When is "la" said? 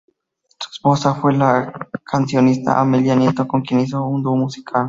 1.33-1.87